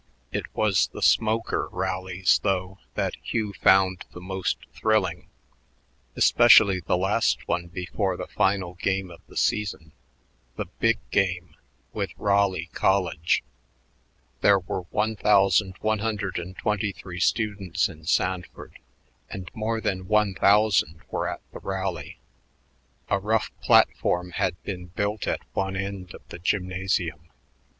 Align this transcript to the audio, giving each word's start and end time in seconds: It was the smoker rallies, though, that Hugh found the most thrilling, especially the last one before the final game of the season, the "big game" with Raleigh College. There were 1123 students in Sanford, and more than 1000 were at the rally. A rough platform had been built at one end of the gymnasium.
It 0.31 0.47
was 0.55 0.87
the 0.87 1.03
smoker 1.03 1.67
rallies, 1.71 2.39
though, 2.41 2.79
that 2.95 3.13
Hugh 3.21 3.53
found 3.61 4.03
the 4.13 4.19
most 4.19 4.57
thrilling, 4.73 5.29
especially 6.15 6.79
the 6.79 6.97
last 6.97 7.47
one 7.47 7.67
before 7.67 8.17
the 8.17 8.25
final 8.25 8.73
game 8.73 9.11
of 9.11 9.21
the 9.27 9.37
season, 9.37 9.91
the 10.55 10.65
"big 10.65 10.97
game" 11.11 11.53
with 11.93 12.17
Raleigh 12.17 12.71
College. 12.73 13.43
There 14.41 14.57
were 14.57 14.85
1123 14.89 17.19
students 17.19 17.87
in 17.87 18.03
Sanford, 18.07 18.79
and 19.29 19.51
more 19.53 19.79
than 19.79 20.07
1000 20.07 21.01
were 21.11 21.27
at 21.29 21.41
the 21.51 21.59
rally. 21.59 22.17
A 23.09 23.19
rough 23.19 23.51
platform 23.61 24.31
had 24.31 24.59
been 24.63 24.87
built 24.87 25.27
at 25.27 25.41
one 25.53 25.75
end 25.75 26.15
of 26.15 26.27
the 26.29 26.39
gymnasium. 26.39 27.29